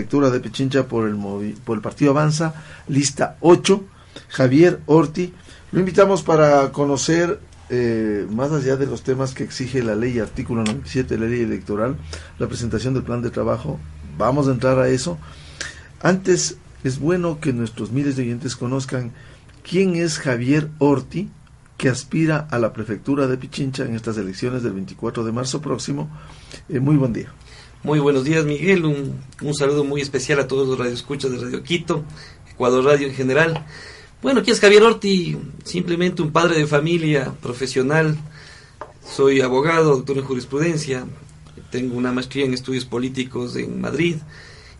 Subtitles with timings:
[0.00, 1.16] lectura de Pichincha por el,
[1.64, 2.54] por el Partido Avanza,
[2.88, 3.84] lista 8,
[4.28, 5.32] Javier Orti.
[5.72, 7.38] Lo invitamos para conocer,
[7.68, 11.42] eh, más allá de los temas que exige la ley, artículo 97 de la ley
[11.42, 11.96] electoral,
[12.38, 13.78] la presentación del plan de trabajo.
[14.16, 15.18] Vamos a entrar a eso.
[16.00, 19.12] Antes, es bueno que nuestros miles de oyentes conozcan
[19.62, 21.28] quién es Javier Orti,
[21.76, 26.08] que aspira a la prefectura de Pichincha en estas elecciones del 24 de marzo próximo.
[26.70, 27.32] Eh, muy buen día.
[27.82, 28.84] Muy buenos días, Miguel.
[28.84, 32.04] Un, un, saludo muy especial a todos los radioescuchas de Radio Quito,
[32.50, 33.64] Ecuador Radio en general.
[34.20, 38.18] Bueno, aquí es Javier Orti, simplemente un padre de familia, profesional.
[39.02, 41.06] Soy abogado, doctor en jurisprudencia.
[41.70, 44.16] Tengo una maestría en estudios políticos en Madrid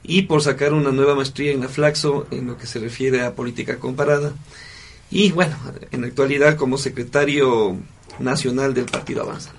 [0.03, 3.35] y por sacar una nueva maestría en la Flaxo en lo que se refiere a
[3.35, 4.35] política comparada.
[5.11, 5.57] Y bueno,
[5.91, 7.79] en la actualidad como secretario
[8.19, 9.53] nacional del Partido Avanza.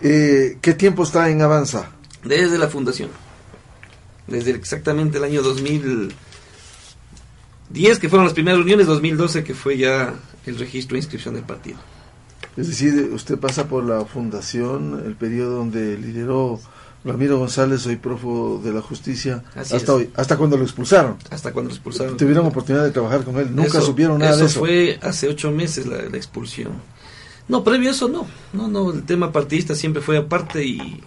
[0.00, 1.95] Eh, ¿Qué tiempo está en Avanza?
[2.26, 3.10] Desde la fundación.
[4.26, 6.14] Desde exactamente el año 2010,
[7.98, 10.14] que fueron las primeras reuniones, 2012, que fue ya
[10.46, 11.78] el registro de inscripción del partido.
[12.56, 16.58] Es decir, usted pasa por la fundación, el periodo donde lideró
[17.04, 21.18] Ramiro González, hoy prófugo de la justicia, hasta hoy, hasta cuando lo expulsaron.
[21.30, 22.16] Hasta cuando lo expulsaron.
[22.16, 24.58] Tuvieron oportunidad de trabajar con él, nunca supieron nada de eso.
[24.58, 26.72] fue hace ocho meses la, la, expulsión.
[27.46, 31.00] No, previo a eso no, no, no, el tema partidista siempre fue aparte y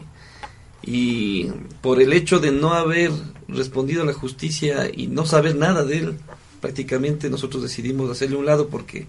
[0.82, 1.48] y
[1.82, 3.12] por el hecho de no haber
[3.48, 6.18] respondido a la justicia y no saber nada de él,
[6.62, 9.08] prácticamente nosotros decidimos hacerle un lado porque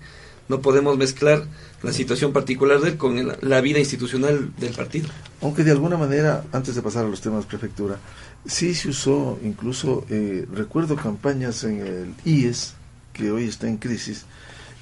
[0.49, 1.45] no podemos mezclar
[1.83, 5.09] la situación particular de él con la vida institucional del partido.
[5.41, 7.99] Aunque de alguna manera, antes de pasar a los temas prefectura,
[8.45, 12.75] sí se usó, incluso eh, recuerdo campañas en el IES,
[13.13, 14.25] que hoy está en crisis,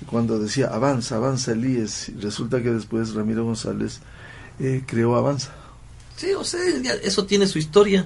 [0.06, 4.00] cuando decía avanza, avanza el IES, resulta que después Ramiro González
[4.58, 5.52] eh, creó Avanza.
[6.18, 6.60] Sí, o sea,
[7.04, 8.04] eso tiene su historia.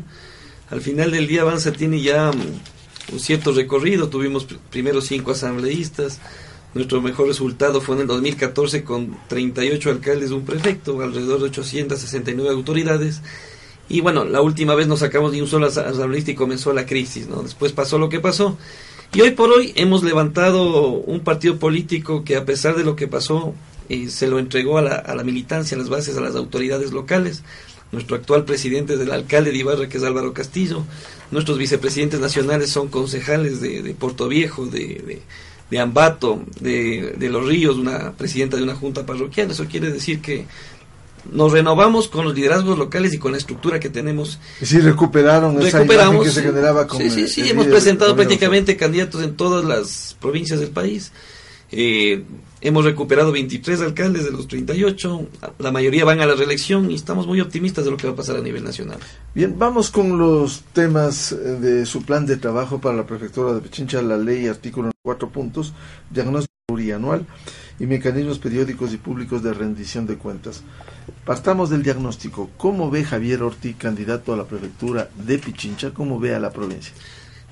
[0.69, 2.31] Al final del día Avanza tiene ya
[3.11, 4.11] un cierto recorrido.
[4.11, 6.19] Tuvimos primero cinco asambleístas.
[6.75, 11.47] Nuestro mejor resultado fue en el 2014 con 38 alcaldes de un prefecto, alrededor de
[11.47, 13.23] 869 autoridades.
[13.89, 17.29] Y bueno, la última vez no sacamos ni un solo asambleísta y comenzó la crisis,
[17.29, 17.43] ¿no?
[17.43, 18.59] Después pasó lo que pasó.
[19.15, 23.09] Y hoy por hoy hemos levantado un partido político que a pesar de lo que
[23.09, 23.55] pasó,
[23.89, 26.93] eh, se lo entregó a la, a la militancia, a las bases, a las autoridades
[26.93, 27.43] locales
[27.93, 30.85] nuestro actual presidente es el alcalde de Ibarra, que es Álvaro Castillo.
[31.31, 35.21] Nuestros vicepresidentes nacionales son concejales de, de Puerto Viejo, de,
[35.71, 39.51] de, Ambato, de, de, Los Ríos, una presidenta de una junta parroquial.
[39.51, 40.47] Eso quiere decir que
[41.31, 44.39] nos renovamos con los liderazgos locales y con la estructura que tenemos.
[44.61, 49.23] Y sí, recuperaron esa Recuperamos, que se generaba Sí, sí, sí, hemos presentado prácticamente candidatos
[49.23, 51.13] en todas las provincias del país.
[51.73, 52.23] Eh,
[52.61, 55.27] hemos recuperado 23 alcaldes de los 38,
[55.59, 58.17] la mayoría van a la reelección y estamos muy optimistas de lo que va a
[58.17, 58.99] pasar a nivel nacional.
[59.35, 64.03] Bien, vamos con los temas de su plan de trabajo para la prefectura de Pichincha,
[64.03, 65.73] la ley artículo 4 puntos,
[66.11, 67.27] diagnóstico plurianual
[67.81, 70.63] y mecanismos periódicos y públicos de rendición de cuentas.
[71.25, 72.51] Partamos del diagnóstico.
[72.59, 75.93] ¿Cómo ve Javier Ortiz, candidato a la prefectura de Pichincha?
[75.93, 76.93] ¿Cómo ve a la provincia?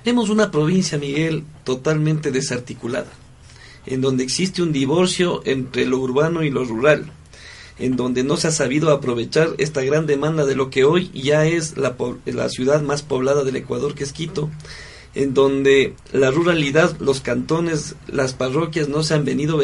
[0.04, 3.08] Vemos una provincia, Miguel, totalmente desarticulada
[3.86, 7.12] en donde existe un divorcio entre lo urbano y lo rural,
[7.78, 11.46] en donde no se ha sabido aprovechar esta gran demanda de lo que hoy ya
[11.46, 11.96] es la,
[12.26, 14.50] la ciudad más poblada del Ecuador, que es Quito,
[15.14, 19.60] en donde la ruralidad, los cantones, las parroquias no se han venido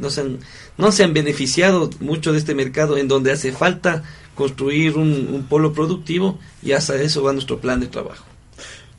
[0.00, 0.38] no se han,
[0.76, 4.02] no se han beneficiado mucho de este mercado, en donde hace falta
[4.34, 8.27] construir un, un polo productivo y hasta eso va nuestro plan de trabajo.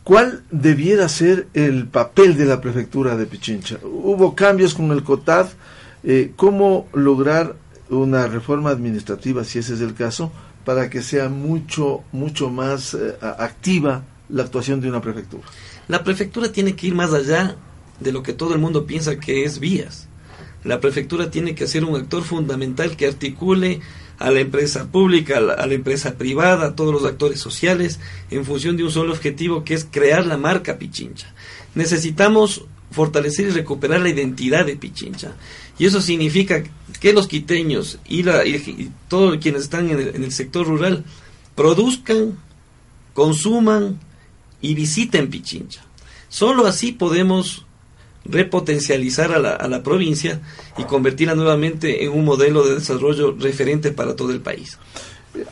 [0.09, 3.78] ¿Cuál debiera ser el papel de la prefectura de Pichincha?
[3.84, 5.50] Hubo cambios con el COTAD.
[6.03, 7.56] Eh, ¿Cómo lograr
[7.92, 10.31] una reforma administrativa, si ese es el caso,
[10.66, 15.44] para que sea mucho, mucho más eh, activa la actuación de una prefectura?
[15.88, 17.58] La prefectura tiene que ir más allá
[18.00, 20.08] de lo que todo el mundo piensa que es vías.
[20.64, 23.81] La prefectura tiene que ser un actor fundamental que articule
[24.19, 28.00] a la empresa pública, a la, empresa privada, a todos los actores sociales,
[28.30, 31.33] en función de un solo objetivo que es crear la marca Pichincha.
[31.74, 35.36] Necesitamos fortalecer y recuperar la identidad de Pichincha.
[35.77, 36.63] Y eso significa
[37.00, 41.06] que los quiteños y, la, y, todos quienes están en el, en el sector rural
[41.56, 42.38] produzcan,
[43.13, 44.00] consuman
[44.62, 45.86] y visiten Pichincha.
[46.27, 47.65] Solo así podemos
[48.25, 50.42] repotencializar a la, a la provincia
[50.77, 54.77] y convertirla nuevamente en un modelo de desarrollo referente para todo el país.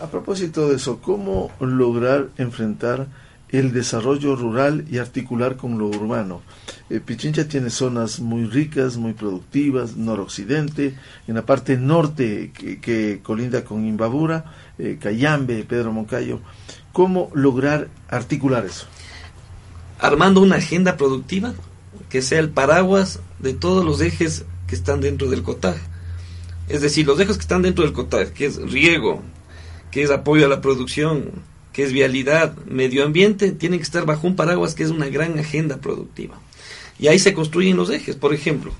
[0.02, 3.08] A propósito de eso, ¿cómo lograr enfrentar
[3.50, 6.42] el desarrollo rural y articular con lo urbano?
[6.90, 10.96] Eh, Pichincha tiene zonas muy ricas, muy productivas, noroccidente,
[11.28, 14.46] en la parte norte que, que colinda con Imbabura,
[14.78, 16.40] eh, Cayambe, Pedro Moncayo.
[16.92, 18.88] ¿Cómo lograr articular eso?
[20.00, 21.54] armando una agenda productiva
[22.10, 25.78] que sea el paraguas de todos los ejes que están dentro del COTAG.
[26.70, 29.22] Es decir, los ejes que están dentro del COTAG, que es riego,
[29.92, 31.32] que es apoyo a la producción,
[31.72, 35.38] que es vialidad, medio ambiente, tienen que estar bajo un paraguas que es una gran
[35.40, 36.40] agenda productiva.
[37.00, 38.72] Y ahí se construyen los ejes, por ejemplo,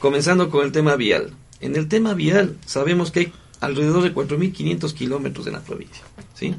[0.00, 1.32] comenzando con el tema vial.
[1.60, 6.04] En el tema vial sabemos que hay alrededor de 4.500 kilómetros en la provincia,
[6.34, 6.54] ¿sí?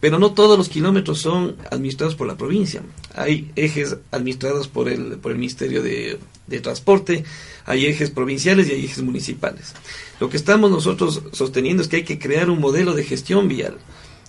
[0.00, 2.82] Pero no todos los kilómetros son administrados por la provincia.
[3.14, 7.24] Hay ejes administrados por el, por el Ministerio de, de Transporte,
[7.64, 9.74] hay ejes provinciales y hay ejes municipales.
[10.20, 13.78] Lo que estamos nosotros sosteniendo es que hay que crear un modelo de gestión vial,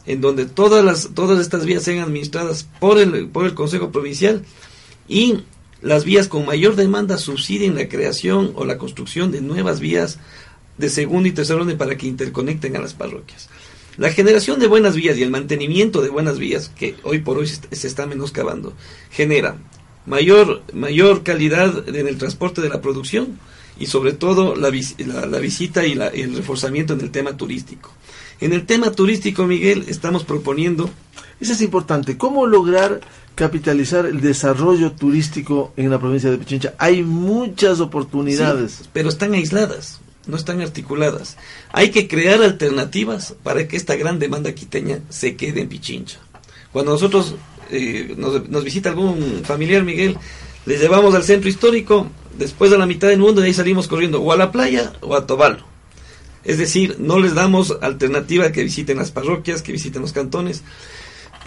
[0.05, 4.43] en donde todas, las, todas estas vías sean administradas por el, por el Consejo Provincial
[5.07, 5.43] y
[5.81, 10.17] las vías con mayor demanda subsidien la creación o la construcción de nuevas vías
[10.77, 13.49] de segundo y tercer orden para que interconecten a las parroquias.
[13.97, 17.47] La generación de buenas vías y el mantenimiento de buenas vías, que hoy por hoy
[17.47, 18.73] se está menoscabando,
[19.09, 19.57] genera
[20.05, 23.39] mayor, mayor calidad en el transporte de la producción
[23.79, 27.91] y sobre todo la, la, visita y el reforzamiento en el tema turístico.
[28.39, 30.91] En el tema turístico, Miguel, estamos proponiendo...
[31.39, 32.17] Eso es importante.
[32.17, 33.01] ¿Cómo lograr
[33.33, 36.75] capitalizar el desarrollo turístico en la provincia de Pichincha?
[36.77, 38.89] Hay muchas oportunidades.
[38.93, 41.37] pero están aisladas no están articuladas.
[41.71, 46.19] Hay que crear alternativas para que esta gran demanda quiteña se quede en Pichincha.
[46.71, 47.35] Cuando nosotros
[47.71, 50.17] eh, nos, visita algún familiar, Miguel,
[50.65, 52.07] les llevamos al centro histórico,
[52.37, 55.15] después a la mitad del mundo, y ahí salimos corriendo o a la playa o
[55.15, 55.65] a Tobalo.
[56.43, 60.63] Es decir, no les damos alternativa que visiten las parroquias, que visiten los cantones.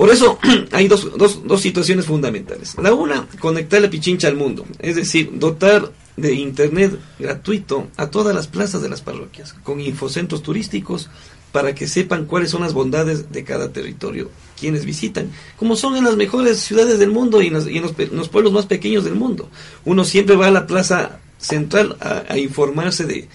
[0.01, 0.39] Por eso
[0.73, 2.75] hay dos, dos, dos situaciones fundamentales.
[2.83, 8.35] La una, conectar la Pichincha al mundo, es decir, dotar de internet gratuito a todas
[8.35, 11.11] las plazas de las parroquias, con infocentros turísticos
[11.53, 16.05] para que sepan cuáles son las bondades de cada territorio, quienes visitan, como son en
[16.05, 19.51] las mejores ciudades del mundo y en, los, pueblos más pequeños del mundo.
[19.85, 23.29] Uno siempre va a la plaza central a, informarse de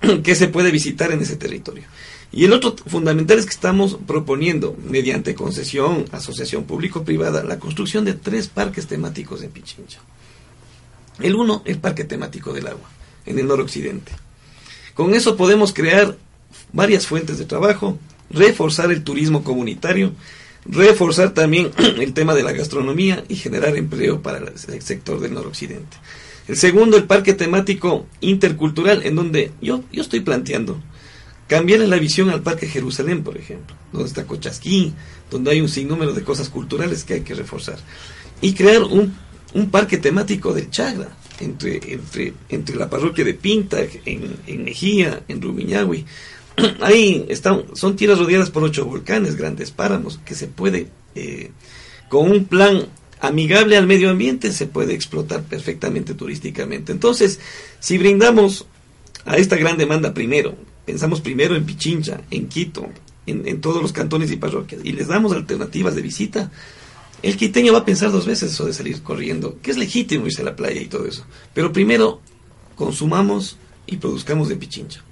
[0.22, 1.84] qué se puede visitar en ese territorio.
[2.32, 8.14] Y el otro fundamental es que estamos proponiendo, mediante concesión, asociación público-privada, la construcción de
[8.14, 10.00] tres parques temáticos en Pichincha.
[11.20, 12.90] El uno, el Parque Temático del Agua,
[13.24, 14.12] en el noroccidente.
[14.94, 16.16] Con eso podemos crear
[16.72, 17.98] varias fuentes de trabajo,
[18.30, 20.12] reforzar el turismo comunitario,
[20.66, 25.96] reforzar también el tema de la gastronomía y generar empleo para el sector del noroccidente.
[26.48, 30.80] El segundo, el parque temático intercultural, en donde yo, yo estoy planteando
[31.46, 34.92] cambiar la visión al Parque Jerusalén, por ejemplo, donde está Cochasquí,
[35.30, 37.78] donde hay un sinnúmero de cosas culturales que hay que reforzar,
[38.40, 39.14] y crear un
[39.56, 41.08] un parque temático del Chagra,
[41.40, 46.04] entre, entre, entre la parroquia de Pinta, en, en Mejía, en Rumiñahui.
[46.80, 51.50] Ahí están, son tierras rodeadas por ocho volcanes, grandes páramos, que se puede, eh,
[52.08, 52.86] con un plan
[53.20, 56.92] amigable al medio ambiente, se puede explotar perfectamente turísticamente.
[56.92, 57.40] Entonces,
[57.80, 58.66] si brindamos
[59.24, 60.54] a esta gran demanda primero,
[60.86, 62.86] pensamos primero en Pichincha, en Quito,
[63.26, 66.50] en, en todos los cantones y parroquias, y les damos alternativas de visita,
[67.22, 70.42] el quiteño va a pensar dos veces eso de salir corriendo, que es legítimo irse
[70.42, 71.24] a la playa y todo eso.
[71.54, 72.20] Pero primero,
[72.76, 73.56] consumamos
[73.86, 75.02] y produzcamos de Pichincha.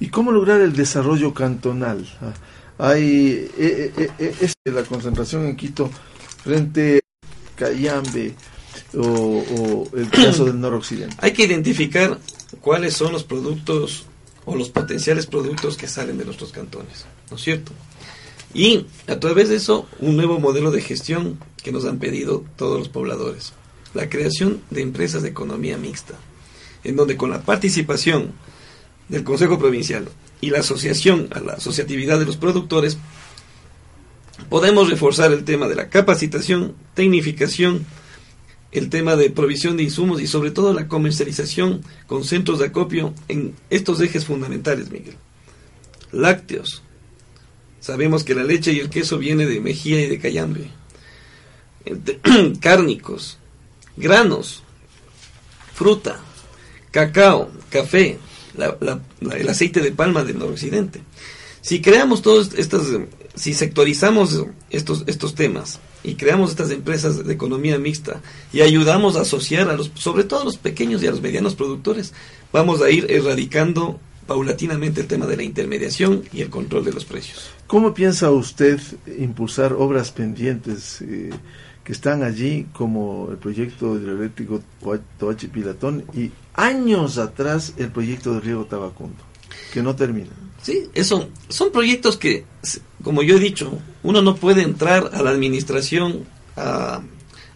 [0.00, 2.06] ¿Y cómo lograr el desarrollo cantonal?
[2.20, 2.34] Ah,
[2.78, 5.90] hay eh, eh, eh, es la concentración en Quito
[6.42, 8.34] frente a Cayambe
[8.94, 11.14] o, o el caso del noroccidente.
[11.18, 12.18] Hay que identificar
[12.60, 14.06] cuáles son los productos
[14.44, 17.72] o los potenciales productos que salen de nuestros cantones, ¿no es cierto?
[18.52, 22.78] Y a través de eso, un nuevo modelo de gestión que nos han pedido todos
[22.78, 23.52] los pobladores.
[23.94, 26.14] La creación de empresas de economía mixta,
[26.84, 28.32] en donde con la participación
[29.08, 30.08] del Consejo Provincial
[30.40, 32.98] y la asociación a la asociatividad de los productores,
[34.48, 37.84] podemos reforzar el tema de la capacitación, tecnificación,
[38.72, 43.14] el tema de provisión de insumos y sobre todo la comercialización con centros de acopio
[43.28, 45.16] en estos ejes fundamentales, Miguel.
[46.12, 46.82] Lácteos,
[47.80, 50.70] Sabemos que la leche y el queso viene de Mejía y de Cayambe.
[52.60, 53.38] Cárnicos,
[53.96, 54.62] granos,
[55.74, 56.20] fruta,
[56.90, 58.18] cacao, café,
[59.32, 61.00] el aceite de palma del noroccidente.
[61.62, 62.82] Si creamos todos estas,
[63.34, 68.20] si sectorizamos estos, estos temas y creamos estas empresas de economía mixta
[68.52, 71.54] y ayudamos a asociar a los, sobre todo a los pequeños y a los medianos
[71.54, 72.12] productores,
[72.52, 77.04] vamos a ir erradicando paulatinamente el tema de la intermediación y el control de los
[77.04, 77.50] precios.
[77.66, 78.80] ¿Cómo piensa usted
[79.18, 81.30] impulsar obras pendientes eh,
[81.82, 84.60] que están allí, como el proyecto hidroeléctrico
[85.18, 89.22] Toachi Pilatón y años atrás el proyecto de Riego Tabacundo,
[89.72, 90.30] que no termina?
[90.62, 92.44] Sí, eso son proyectos que,
[93.02, 96.26] como yo he dicho, uno no puede entrar a la administración
[96.56, 97.00] a,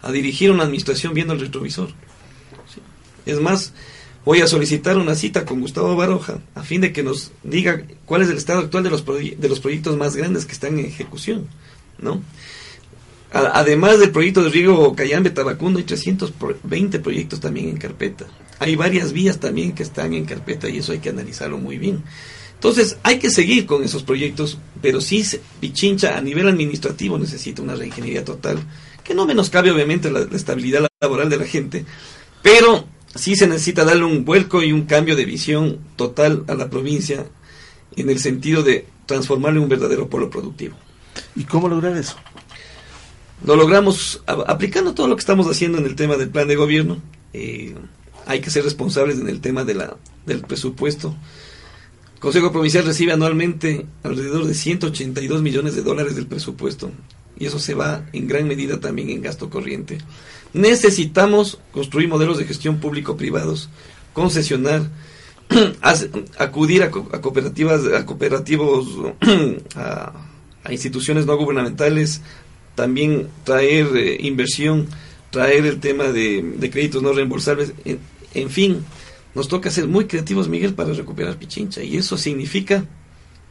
[0.01, 1.89] a dirigir una administración viendo el retrovisor.
[3.25, 3.73] Es más,
[4.23, 8.21] voy a solicitar una cita con Gustavo Baroja a fin de que nos diga cuál
[8.21, 11.47] es el estado actual de los, de los proyectos más grandes que están en ejecución,
[11.99, 12.21] ¿no?
[13.31, 18.25] además del proyecto de riego Cayambe Tabacundo, hay 320 proyectos también en carpeta.
[18.59, 22.03] Hay varias vías también que están en carpeta y eso hay que analizarlo muy bien.
[22.55, 25.23] Entonces, hay que seguir con esos proyectos, pero sí
[25.59, 28.59] Pichincha a nivel administrativo necesita una reingeniería total,
[29.03, 31.85] que no menoscabe obviamente la estabilidad laboral de la gente,
[32.41, 36.69] pero sí se necesita darle un vuelco y un cambio de visión total a la
[36.69, 37.25] provincia
[37.95, 40.75] en el sentido de transformarle un verdadero polo productivo.
[41.35, 42.17] ¿Y cómo lograr eso?
[43.45, 46.97] Lo logramos aplicando todo lo que estamos haciendo en el tema del plan de gobierno.
[47.33, 47.75] Eh,
[48.25, 51.15] hay que ser responsables en el tema de la, del presupuesto.
[52.19, 56.91] Consejo Provincial recibe anualmente alrededor de 182 millones de dólares del presupuesto
[57.37, 59.97] y eso se va en gran medida también en gasto corriente.
[60.53, 63.69] Necesitamos construir modelos de gestión público-privados,
[64.13, 64.89] concesionar,
[66.37, 68.87] acudir a, cooperativas, a cooperativos,
[69.75, 70.13] a,
[70.71, 72.21] instituciones no gubernamentales,
[72.73, 74.87] también traer eh, inversión,
[75.29, 77.73] traer el tema de, créditos no reembolsables,
[78.33, 78.83] en, fin,
[79.35, 82.85] nos toca ser muy creativos, Miguel, para recuperar Pichincha, y eso significa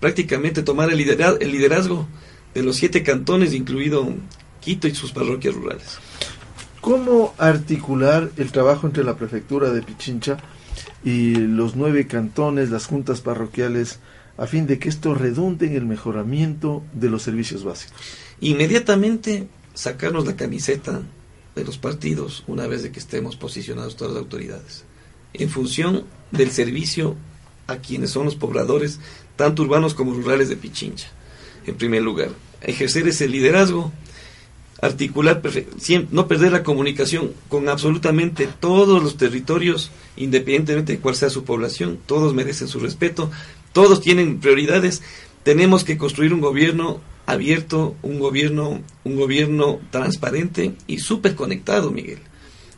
[0.01, 2.09] prácticamente tomar el liderazgo
[2.55, 4.09] de los siete cantones, incluido
[4.61, 5.99] Quito y sus parroquias rurales.
[6.81, 10.39] ¿Cómo articular el trabajo entre la prefectura de Pichincha
[11.05, 13.99] y los nueve cantones, las juntas parroquiales,
[14.37, 17.97] a fin de que esto redunde en el mejoramiento de los servicios básicos?
[18.41, 21.03] Inmediatamente sacarnos la camiseta
[21.55, 24.85] de los partidos una vez de que estemos posicionados todas las autoridades,
[25.35, 27.17] en función del servicio
[27.67, 29.01] a quienes son los pobladores,
[29.37, 31.09] tanto urbanos como rurales de Pichincha
[31.67, 32.31] en primer lugar.
[32.63, 33.93] Ejercer ese liderazgo,
[34.81, 35.43] articular,
[36.11, 41.99] no perder la comunicación con absolutamente todos los territorios, independientemente de cuál sea su población,
[42.07, 43.31] todos merecen su respeto,
[43.73, 45.03] todos tienen prioridades.
[45.43, 52.19] Tenemos que construir un gobierno abierto, un gobierno, un gobierno transparente y súper conectado, Miguel,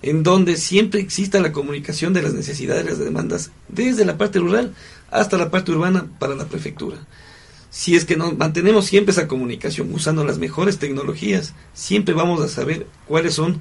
[0.02, 4.38] en donde siempre exista la comunicación de las necesidades y las demandas, desde la parte
[4.38, 4.74] rural
[5.10, 6.98] hasta la parte urbana para la prefectura
[7.76, 12.48] si es que nos mantenemos siempre esa comunicación usando las mejores tecnologías, siempre vamos a
[12.48, 13.60] saber cuáles son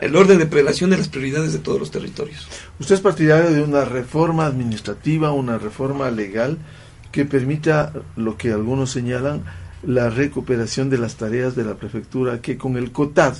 [0.00, 2.46] el orden de prelación de las prioridades de todos los territorios.
[2.78, 6.58] ¿Usted es partidario de una reforma administrativa, una reforma legal
[7.10, 9.42] que permita lo que algunos señalan,
[9.82, 13.34] la recuperación de las tareas de la prefectura que con el COTAD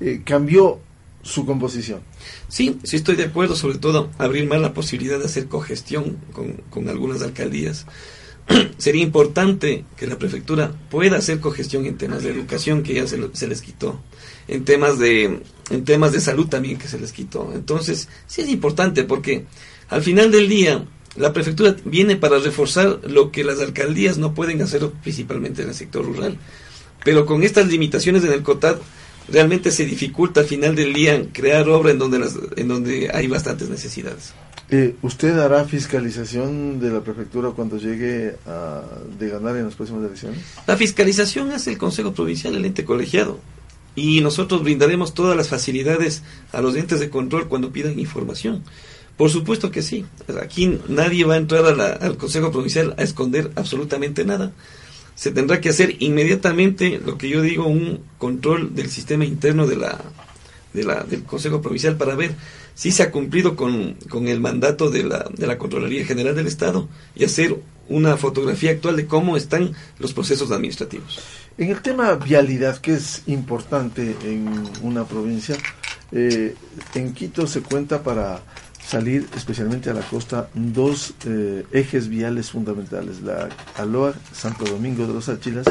[0.00, 0.80] eh, cambió
[1.26, 2.00] su composición?
[2.48, 6.52] Sí, sí estoy de acuerdo, sobre todo abrir más la posibilidad de hacer cogestión con,
[6.70, 7.86] con algunas alcaldías
[8.78, 13.48] sería importante que la prefectura pueda hacer cogestión en temas de educación que ya se,
[13.48, 14.00] les quitó,
[14.48, 15.40] en temas de
[15.70, 17.52] en temas de salud también que se les quitó.
[17.54, 19.46] Entonces, sí es importante porque
[19.88, 24.62] al final del día la prefectura viene para reforzar lo que las alcaldías no pueden
[24.62, 26.38] hacer principalmente en el sector rural.
[27.04, 28.78] Pero con estas limitaciones en el COTAD
[29.28, 33.26] realmente se dificulta al final del día crear obra en donde las, en donde hay
[33.26, 34.32] bastantes necesidades.
[34.68, 38.82] Eh, ¿Usted hará fiscalización de la prefectura cuando llegue a,
[39.18, 40.40] de ganar en las próximas elecciones?
[40.66, 43.38] La fiscalización hace el Consejo Provincial, el ente colegiado.
[43.94, 48.62] Y nosotros brindaremos todas las facilidades a los entes de control cuando pidan información.
[49.16, 50.04] Por supuesto que sí.
[50.42, 54.52] Aquí nadie va a entrar al Consejo Provincial a esconder absolutamente nada.
[55.16, 59.76] Se tendrá que hacer inmediatamente lo que yo digo, un control del sistema interno de
[59.76, 59.98] la,
[60.72, 62.34] de la, del Consejo Provincial para ver
[62.74, 66.88] si se ha cumplido con, el mandato de la, de la Contraloría General del Estado
[67.16, 67.56] y hacer
[67.88, 71.20] una fotografía actual de cómo están los procesos administrativos.
[71.56, 74.46] En el tema vialidad, que es importante en
[74.82, 75.56] una provincia,
[76.12, 76.54] eh,
[76.94, 78.42] en Quito se cuenta para
[78.86, 85.14] salir especialmente a la costa dos eh, ejes viales fundamentales, la Aloa Santo Domingo de
[85.14, 85.66] los Áchilas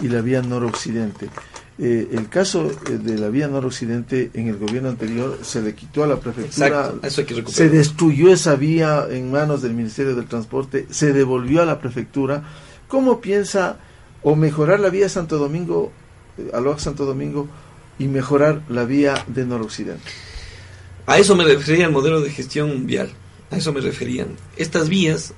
[0.00, 1.28] y la vía noroccidente.
[1.76, 6.04] Eh, el caso eh, de la vía noroccidente en el gobierno anterior se le quitó
[6.04, 6.92] a la prefectura,
[7.46, 12.44] se destruyó esa vía en manos del Ministerio del Transporte, se devolvió a la prefectura.
[12.86, 13.78] ¿Cómo piensa
[14.22, 15.90] o mejorar la vía Santo Domingo,
[16.38, 17.48] eh, Aloha Santo Domingo,
[17.98, 20.10] y mejorar la vía de noroccidente?
[21.06, 23.10] A eso me refería el modelo de gestión vial,
[23.50, 24.36] a eso me referían.
[24.56, 25.34] Estas vías,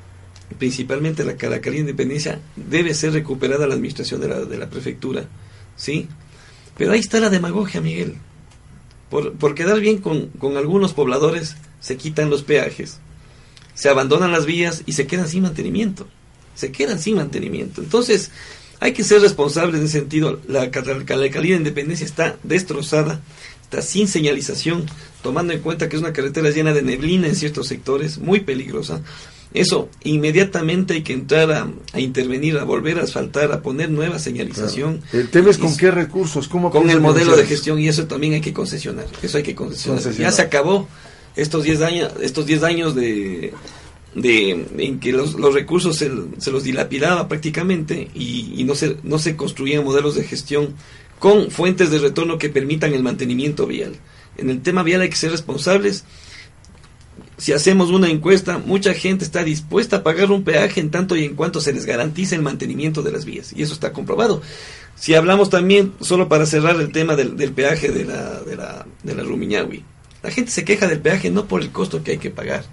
[0.58, 5.24] principalmente la Caracarí Independencia, debe ser recuperada la administración de la, de la prefectura,
[5.76, 6.08] ¿sí?
[6.76, 8.16] Pero ahí está la demagogia, Miguel.
[9.10, 12.98] Por, por quedar bien con, con algunos pobladores, se quitan los peajes,
[13.74, 16.06] se abandonan las vías y se quedan sin mantenimiento.
[16.54, 17.82] Se quedan sin mantenimiento.
[17.82, 18.30] Entonces,
[18.78, 20.40] Hay que ser responsables en ese sentido.
[20.48, 23.20] La, alcaldía de Independencia está destrozada,
[23.66, 24.86] está sin señalización,
[25.22, 29.02] tomando en cuenta que es una carretera llena de neblina en ciertos sectores, muy peligrosa.
[29.54, 35.00] Eso, inmediatamente hay que entrar a, intervenir, a volver a asfaltar, a poner nueva señalización.
[35.12, 38.34] El tema es con qué recursos, cómo Con el modelo de gestión y eso también
[38.34, 39.06] hay que concesionar.
[39.22, 40.02] Eso hay que concesionar.
[40.14, 40.88] Ya se acabó
[41.34, 43.52] estos 10 años, estos 10 años de,
[44.14, 48.96] de, en que los, los recursos se, se, los dilapidaba prácticamente y, y, no, se,
[49.02, 50.74] no se construían modelos de gestión
[51.18, 53.96] con fuentes de retorno que permitan el mantenimiento vial.
[54.36, 56.04] En el tema vial hay que ser responsables.
[57.38, 61.24] Si hacemos una encuesta, mucha gente está dispuesta a pagar un peaje en tanto y
[61.24, 63.52] en cuanto se les garantice el mantenimiento de las vías.
[63.54, 64.42] Y eso está comprobado.
[64.94, 68.86] Si hablamos también, solo para cerrar el tema del, del peaje de la, de la,
[69.02, 69.84] de la Rumiñahui,
[70.22, 72.64] la gente se queja del peaje no por el costo que hay que pagar,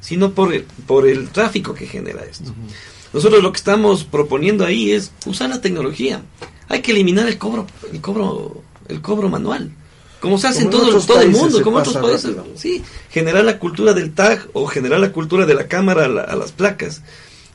[0.00, 2.50] sino por el, por el tráfico que genera esto.
[2.50, 3.14] Uh -huh.
[3.14, 6.22] Nosotros lo que estamos proponiendo ahí es usar la tecnología.
[6.70, 9.72] Hay que eliminar el cobro, el cobro, el cobro manual.
[10.20, 12.36] Como se hace como en todo, todo el mundo, como otros países.
[12.36, 12.54] Rápido.
[12.54, 16.22] Sí, generar la cultura del tag o generar la cultura de la cámara a, la,
[16.22, 17.02] a, las placas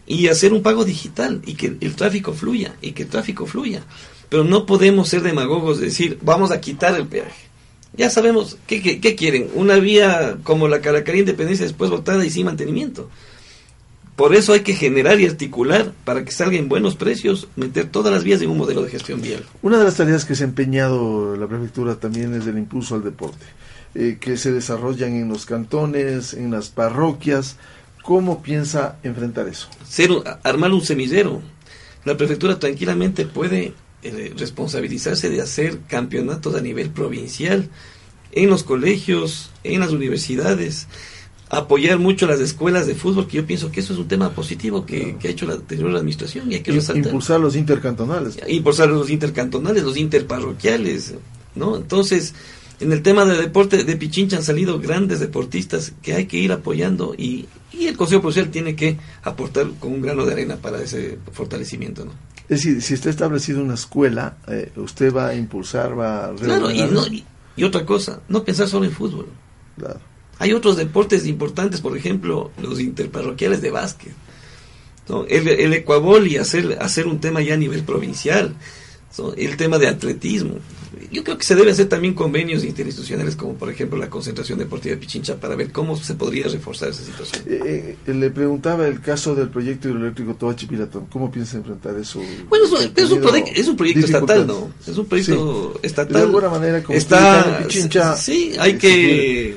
[0.05, 3.84] y hacer un pago digital y que el tráfico fluya y que el tráfico fluya.
[4.27, 7.45] Pero no podemos ser demagogos de decir, vamos a quitar el peaje.
[7.93, 9.50] Ya sabemos, ¿qué, qué, qué quieren?
[9.55, 13.10] Una vía como la Caracarí Independencia después votada y sin mantenimiento.
[14.15, 18.13] Por eso hay que generar y articular para que salga en buenos precios, meter todas
[18.13, 19.43] las vías en un modelo de gestión vial.
[19.62, 23.03] Una de las tareas que se ha empeñado la prefectura también es el impulso al
[23.03, 23.45] deporte,
[23.93, 27.57] eh, que se desarrollan en los cantones, en las parroquias.
[28.03, 29.67] ¿Cómo piensa enfrentar eso?
[29.86, 30.12] Ser,
[30.43, 31.41] armar un semillero.
[32.05, 37.69] La prefectura tranquilamente puede eh, responsabilizarse de hacer campeonatos a nivel provincial,
[38.31, 40.88] en los colegios, en las universidades
[41.57, 44.85] apoyar mucho las escuelas de fútbol, que yo pienso que eso es un tema positivo
[44.85, 47.05] que, ha hecho la anterior administración y hay que resaltar.
[47.05, 48.38] Impulsar los intercantonales.
[48.47, 51.15] Impulsar los intercantonales, los interparroquiales,
[51.55, 51.77] ¿no?
[51.77, 52.33] Entonces,
[52.79, 56.51] en el tema del deporte de Pichincha han salido grandes deportistas que hay que ir
[56.51, 60.81] apoyando y, y el Consejo Provincial tiene que aportar con un grano de arena para
[60.81, 62.11] ese fortalecimiento, ¿no?
[62.48, 66.35] Es decir, si está establecido una escuela, eh, usted va a impulsar, va a...
[66.35, 67.24] Claro, y, no, y,
[67.55, 69.27] y otra cosa, no pensar solo en fútbol.
[69.77, 70.00] Claro.
[70.39, 74.13] Hay otros deportes importantes, por ejemplo, los interparroquiales de básquet.
[75.07, 75.25] ¿no?
[75.27, 78.55] El, el ecuabol y hacer, hacer un tema ya a nivel provincial.
[79.17, 79.33] ¿no?
[79.33, 80.55] El tema de atletismo.
[81.11, 84.95] Yo creo que se debe hacer también convenios interinstitucionales, como por ejemplo la concentración deportiva
[84.95, 87.43] de Pichincha, para ver cómo se podría reforzar esa situación.
[87.48, 91.05] Eh, eh, le preguntaba el caso del proyecto hidroeléctrico Toachi Pilatón.
[91.07, 92.21] ¿Cómo piensa enfrentar eso?
[92.50, 94.71] Bueno, es, es, un, proyecto, es un proyecto estatal, ¿no?
[94.85, 95.79] Es un proyecto sí.
[95.83, 96.13] estatal.
[96.13, 98.15] De alguna manera, como está, Pichincha.
[98.15, 99.55] Sí, hay que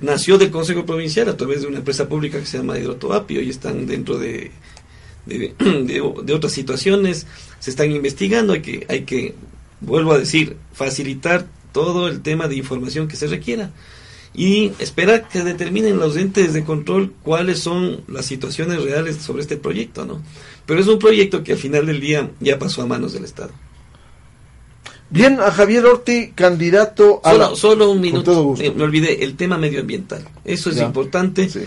[0.00, 3.50] nació del Consejo Provincial a través de una empresa pública que se llama Hidrotoapio y
[3.50, 4.50] están dentro de,
[5.26, 7.26] de, de, de, otras situaciones,
[7.58, 9.34] se están investigando, hay que, hay que,
[9.80, 13.70] vuelvo a decir, facilitar todo el tema de información que se requiera
[14.34, 19.56] y esperar que determinen los entes de control cuáles son las situaciones reales sobre este
[19.56, 20.22] proyecto, ¿no?
[20.66, 23.50] Pero es un proyecto que al final del día ya pasó a manos del Estado.
[25.10, 27.32] Bien, a Javier Orti, candidato a...
[27.32, 27.56] Solo, la...
[27.56, 30.24] solo un minuto, eh, me olvidé, el tema medioambiental.
[30.44, 30.86] Eso es ya.
[30.86, 31.48] importante.
[31.48, 31.60] Sí.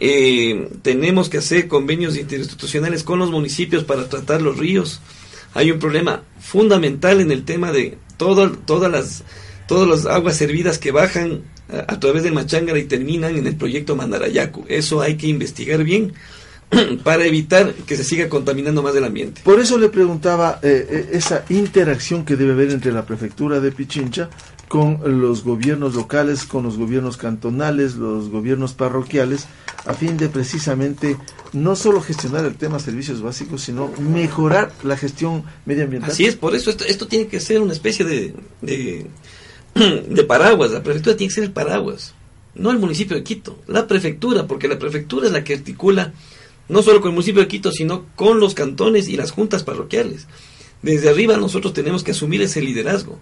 [0.00, 5.00] Eh, tenemos que hacer convenios interinstitucionales con los municipios para tratar los ríos.
[5.54, 9.24] Hay un problema fundamental en el tema de todo, todas las
[9.66, 13.56] todas las aguas servidas que bajan a, a través del Machangara y terminan en el
[13.56, 14.66] proyecto Mandarayacu.
[14.68, 16.12] Eso hay que investigar bien
[17.04, 19.40] para evitar que se siga contaminando más el ambiente.
[19.44, 24.30] Por eso le preguntaba eh, esa interacción que debe haber entre la prefectura de Pichincha
[24.68, 29.46] con los gobiernos locales, con los gobiernos cantonales, los gobiernos parroquiales,
[29.86, 31.16] a fin de precisamente
[31.52, 36.10] no solo gestionar el tema servicios básicos, sino mejorar la gestión medioambiental.
[36.10, 39.06] Así es, por eso esto, esto tiene que ser una especie de, de,
[40.08, 42.14] de paraguas, la prefectura tiene que ser el paraguas,
[42.54, 46.14] no el municipio de Quito, la prefectura, porque la prefectura es la que articula
[46.68, 50.26] no solo con el municipio de Quito, sino con los cantones y las juntas parroquiales.
[50.82, 53.18] Desde arriba nosotros tenemos que asumir ese liderazgo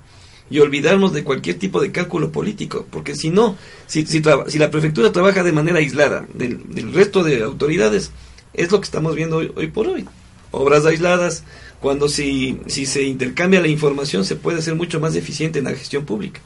[0.51, 5.13] y olvidarnos de cualquier tipo de cálculo político, porque si no, si, si, la prefectura
[5.13, 8.11] trabaja de manera aislada del, resto de autoridades,
[8.53, 10.05] es lo que estamos viendo hoy, por hoy.
[10.51, 11.45] Obras aisladas,
[11.81, 15.71] cuando si, si se intercambia la información se puede ser mucho más eficiente en la
[15.71, 16.41] gestión pública.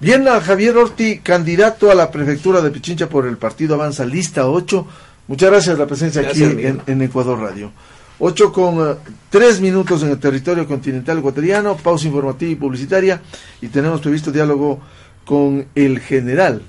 [0.00, 4.86] Bien, Javier Orti, candidato a la prefectura de Pichincha por el partido Avanza, lista 8.
[5.30, 7.70] Muchas gracias la presencia aquí en, Ecuador Radio.
[8.18, 8.96] 8 con eh, uh,
[9.30, 13.22] 3 minutos en el territorio continental ecuatoriano, pausa informativa y publicitaria
[13.60, 14.80] y tenemos previsto diálogo
[15.24, 16.62] con el general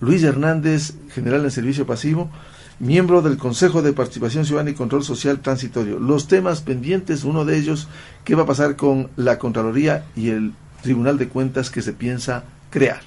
[0.00, 2.30] Luis Hernández, general en servicio pasivo,
[2.78, 5.98] miembro del Consejo de Participación Ciudadana y Control Social Transitorio.
[5.98, 7.88] Los temas pendientes, uno de ellos,
[8.24, 12.44] qué va a pasar con la Contraloría y el Tribunal de Cuentas que se piensa
[12.70, 13.02] crear.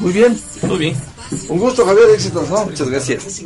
[0.00, 0.36] Muy bien.
[0.66, 1.17] Muy bien.
[1.48, 2.64] Un gusto, Javier, éxitos, ¿no?
[2.66, 3.42] Muchas gracias.